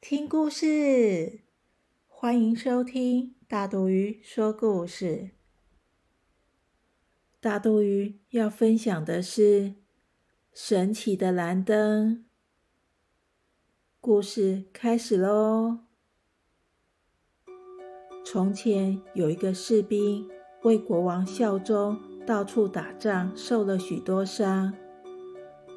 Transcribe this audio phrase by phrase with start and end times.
[0.00, 1.40] 听故事！
[2.08, 5.32] 欢迎收听大肚鱼说故事。
[7.38, 9.74] 大肚鱼要分享的是
[10.54, 12.24] 神奇的蓝灯。
[14.00, 15.80] 故事开始喽！
[18.24, 20.26] 从前有一个士兵
[20.62, 24.74] 为国王效忠，到处打仗，受了许多伤。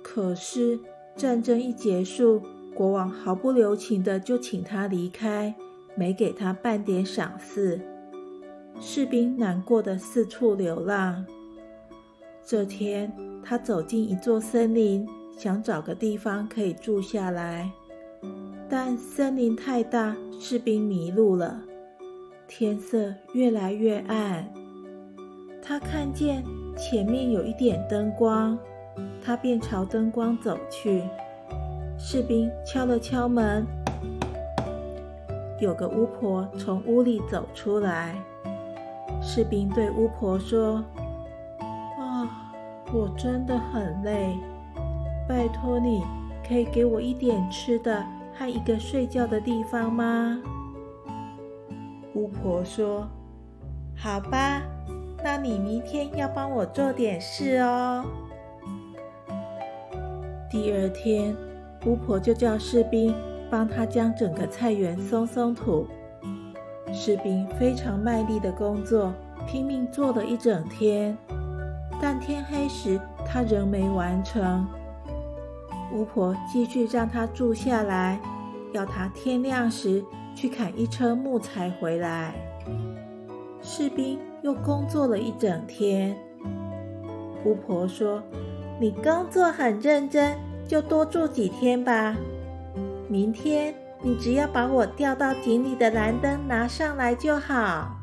[0.01, 0.79] 可是
[1.17, 2.41] 战争一结束，
[2.73, 5.53] 国王毫不留情的就请他离开，
[5.95, 7.79] 没给他半点赏赐。
[8.79, 11.25] 士兵难过的四处流浪。
[12.43, 13.11] 这天，
[13.43, 15.07] 他走进一座森林，
[15.37, 17.71] 想找个地方可以住下来。
[18.67, 21.61] 但森林太大，士兵迷路了。
[22.47, 24.51] 天色越来越暗，
[25.61, 26.43] 他看见
[26.75, 28.57] 前面有一点灯光，
[29.23, 31.03] 他便朝灯光走去。
[31.97, 33.65] 士兵敲了敲门，
[35.59, 38.15] 有个巫婆从屋里走出来。
[39.21, 40.83] 士兵对巫婆说
[41.97, 42.53] ：“啊，
[42.93, 44.37] 我真的很累，
[45.27, 46.03] 拜托你，
[46.45, 48.05] 可以给我一点吃的
[48.37, 50.41] 和一个睡觉的地方吗？”
[52.13, 53.07] 巫婆说
[53.95, 54.61] ：“好吧，
[55.23, 58.03] 那你明天要帮我做点事哦。”
[60.51, 61.33] 第二天。
[61.85, 63.13] 巫婆就叫士兵
[63.49, 65.85] 帮他将整个菜园松松土。
[66.93, 69.13] 士兵非常卖力的工作，
[69.47, 71.17] 拼命做了一整天。
[72.01, 74.67] 但天黑时，他仍没完成。
[75.93, 78.19] 巫婆继续让他住下来，
[78.73, 80.03] 要他天亮时
[80.35, 82.33] 去砍一车木材回来。
[83.61, 86.15] 士兵又工作了一整天。
[87.45, 88.21] 巫婆说
[88.79, 92.15] ：“你工作很认真。”就多住几天吧。
[93.07, 97.95] 明天你只要把我掉到井里的蓝灯拿上来就好。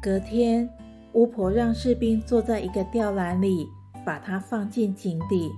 [0.00, 0.68] 隔天，
[1.12, 3.66] 巫婆让士兵坐在一个吊篮里，
[4.04, 5.50] 把它放进井底。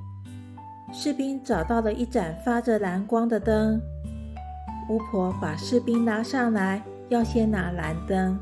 [0.93, 3.81] 士兵找到了一盏发着蓝光的灯。
[4.89, 8.39] 巫婆把士兵拉上来，要先拿蓝灯。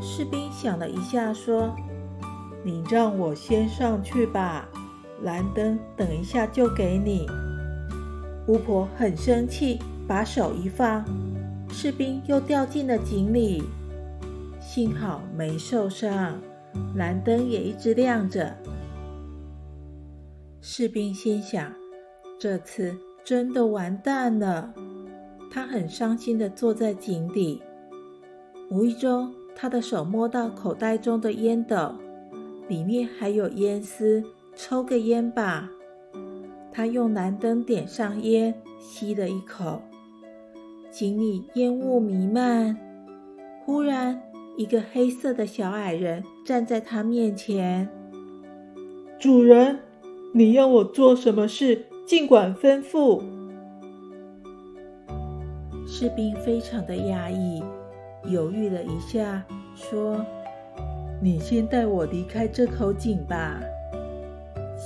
[0.00, 1.74] 士兵想了一下，说
[2.64, 4.68] ：“你让我先上去吧。”
[5.22, 7.26] 蓝灯，等一下就给你。
[8.46, 11.04] 巫婆很生气，把手一放，
[11.68, 13.64] 士兵又掉进了井里。
[14.60, 16.38] 幸好没受伤，
[16.94, 18.56] 蓝灯也一直亮着。
[20.60, 21.72] 士兵心想：
[22.38, 24.72] 这次真的完蛋了。
[25.50, 27.62] 他很伤心的坐在井底，
[28.70, 31.94] 无意中他的手摸到口袋中的烟斗，
[32.68, 34.22] 里面还有烟丝。
[34.56, 35.70] 抽个烟吧。
[36.72, 39.80] 他用蓝灯点上烟，吸了一口，
[40.90, 42.76] 井里烟雾弥漫。
[43.64, 44.20] 忽然，
[44.56, 47.88] 一个黑色的小矮人站在他面前。
[49.18, 49.78] 主人，
[50.32, 51.86] 你要我做什么事？
[52.06, 53.22] 尽管吩咐。
[55.86, 57.62] 士兵非常的讶异，
[58.24, 59.44] 犹豫了一下，
[59.74, 60.24] 说
[61.22, 63.60] ：“你先带我离开这口井吧。”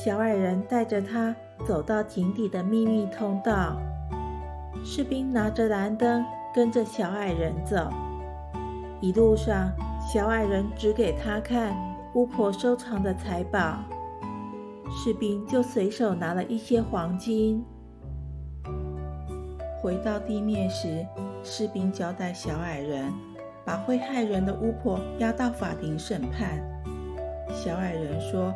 [0.03, 3.77] 小矮人带着他走到井底的秘密通道，
[4.83, 6.25] 士兵拿着蓝灯
[6.55, 7.91] 跟着小矮人走。
[9.03, 9.71] 一路上，
[10.11, 11.77] 小矮人指给他看
[12.15, 13.85] 巫婆收藏的财宝，
[14.89, 17.63] 士兵就随手拿了一些黄金。
[19.83, 21.07] 回到地面时，
[21.43, 23.13] 士兵交代小矮人
[23.67, 26.59] 把会害人的巫婆押到法庭审判。
[27.51, 28.55] 小矮人说：“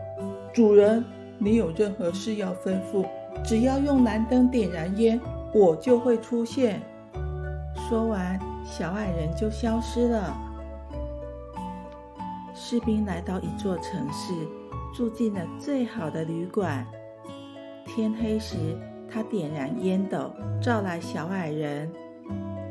[0.50, 1.04] 主人。”
[1.44, 3.06] 你有任何事要吩咐，
[3.44, 5.20] 只要用蓝灯点燃烟，
[5.52, 6.80] 我就会出现。
[7.76, 10.34] 说完，小矮人就消失了。
[12.54, 14.32] 士兵来到一座城市，
[14.94, 16.86] 住进了最好的旅馆。
[17.84, 18.56] 天黑时，
[19.06, 20.30] 他点燃烟斗，
[20.62, 21.92] 召来小矮人，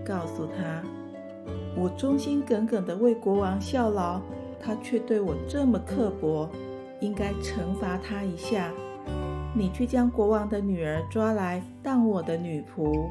[0.03, 0.81] 告诉他
[1.77, 4.19] ：“我忠心耿耿地为国王效劳，
[4.59, 6.49] 他却对我这么刻薄。”
[7.03, 8.71] 应该惩罚他一下。
[9.53, 13.09] 你去将国王的女儿抓来当我的女仆。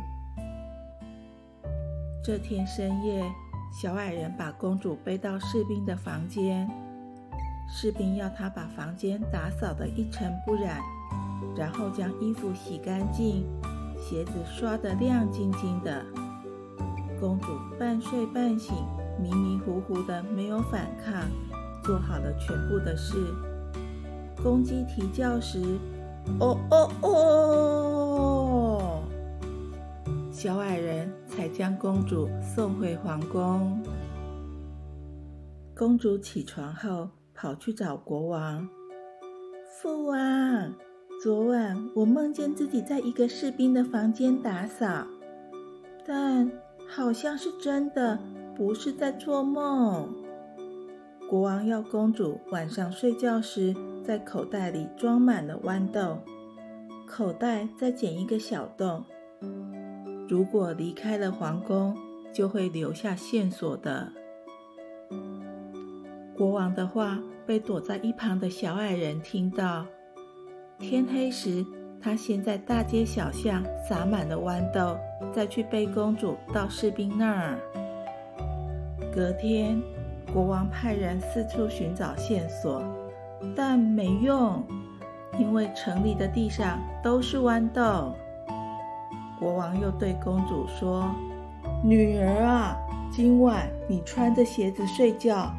[2.25, 3.23] 这天深夜，
[3.71, 6.69] 小矮人把公主背到士兵的房间，
[7.69, 10.81] 士兵要他把房间打扫得一尘不染，
[11.55, 13.45] 然后将衣服洗干净，
[14.01, 16.03] 鞋子刷得亮晶晶的。
[17.21, 17.47] 公主
[17.79, 18.75] 半睡半醒，
[19.21, 21.29] 迷迷糊糊的，没有反抗，
[21.85, 23.17] 做好了全部的事。
[24.41, 25.61] 公鸡啼叫时，
[26.39, 29.03] 哦哦哦！
[30.31, 33.83] 小矮人才将公主送回皇宫。
[35.77, 38.69] 公主起床后，跑去找国王。
[39.81, 40.73] 父王，
[41.23, 45.07] 昨晚我梦见自己在一个士兵的房间打扫，
[46.07, 46.51] 但
[46.89, 48.19] 好像是真的，
[48.57, 50.09] 不是在做梦。
[51.33, 53.75] 国王要公主晚上睡觉时，
[54.05, 56.19] 在口袋里装满了豌豆，
[57.07, 59.03] 口袋再剪一个小洞。
[60.29, 61.97] 如果离开了皇宫，
[62.35, 64.13] 就会留下线索的。
[66.37, 69.87] 国王的话被躲在一旁的小矮人听到。
[70.79, 71.65] 天黑时，
[71.99, 74.99] 他先在大街小巷撒满了豌豆，
[75.33, 77.59] 再去背公主到士兵那儿。
[79.11, 79.81] 隔天，
[80.33, 82.83] 国王派人四处寻找线索，
[83.55, 84.65] 但没用，
[85.39, 88.15] 因为城里的地上都是豌豆。
[89.39, 91.15] 国王又对公主说
[91.85, 92.77] ：“女儿啊，
[93.11, 95.53] 今晚你穿着鞋子睡觉，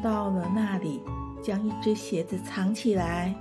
[0.00, 1.02] 到了那里
[1.42, 3.34] 将一只鞋子藏起来。”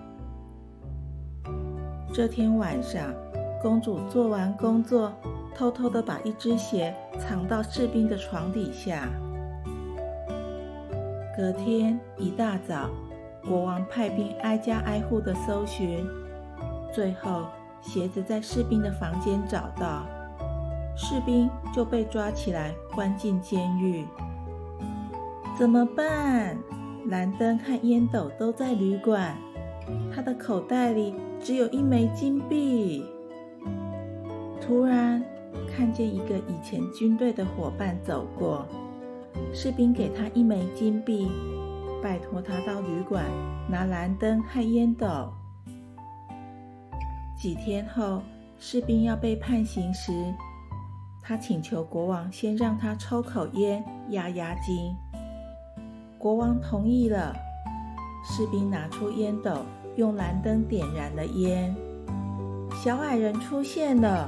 [2.11, 3.13] 这天晚上，
[3.61, 5.13] 公主做完工作，
[5.53, 9.07] 偷偷的把一只鞋藏到士兵的床底下。
[11.35, 12.89] 隔天一大早，
[13.45, 16.05] 国王派兵挨家挨户的搜寻，
[16.93, 17.45] 最后。
[17.81, 20.07] 鞋子在士兵的房间找到，
[20.97, 24.03] 士兵就被抓起来关进监狱。
[25.55, 26.57] 怎么办？
[27.09, 29.37] 蓝灯和烟斗都在旅馆，
[30.11, 33.05] 他的口袋里只有一枚金币。
[34.59, 35.23] 突然
[35.71, 38.65] 看见一个以前军队的伙伴走过，
[39.53, 41.29] 士兵给他一枚金币，
[42.01, 43.25] 拜托他到旅馆
[43.69, 45.31] 拿蓝灯和烟斗。
[47.37, 48.21] 几天后，
[48.59, 50.11] 士兵要被判刑时，
[51.21, 54.95] 他请求国王先让他抽口烟压压惊。
[56.17, 57.35] 国王同意了。
[58.27, 59.63] 士兵拿出烟斗，
[59.97, 61.75] 用蓝灯点燃了烟。
[62.83, 64.27] 小矮人出现了。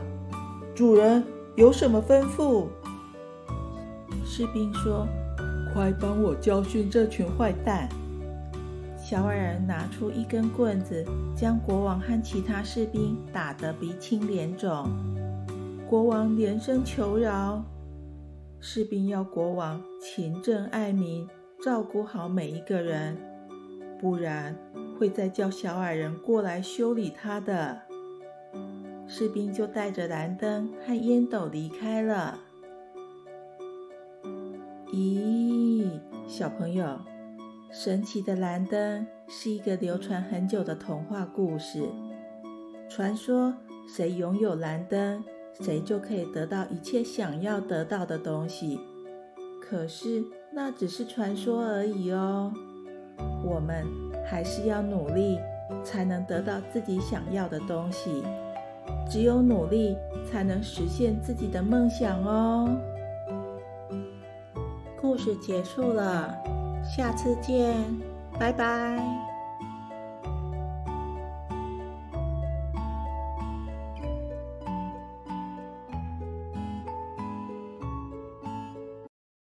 [0.75, 1.23] 主人
[1.55, 2.67] 有什么吩咐？
[4.37, 5.07] 士兵说
[5.73, 7.89] ：“快帮我教训这群坏蛋。”
[8.95, 11.03] 小矮人拿出一根棍子，
[11.35, 14.87] 将国王和其他士兵打得鼻青脸肿。
[15.89, 17.63] 国王连声求饶，
[18.59, 21.27] 士兵要国王勤政爱民，
[21.63, 23.17] 照顾好每一个人，
[23.99, 24.55] 不然
[24.99, 27.81] 会再叫小矮人过来修理他的。
[29.07, 32.37] 士兵就带着蓝灯和烟斗离开了。
[34.97, 35.87] 咦，
[36.27, 36.83] 小朋友？
[37.71, 41.87] 神奇的蓝灯是一个流传很久的童话故事。
[42.89, 43.53] 传说
[43.87, 45.23] 谁拥有蓝灯，
[45.61, 48.79] 谁就可以得到一切想要得到的东西。
[49.61, 52.51] 可是那只是传说而已哦。
[53.45, 53.85] 我们
[54.25, 55.37] 还是要努力，
[55.83, 58.23] 才能得到自己想要的东西。
[59.07, 62.75] 只有努力，才能实现自己的梦想哦。
[65.07, 66.37] 故事结束了。
[66.83, 67.81] 下次见，
[68.37, 69.26] 拜拜。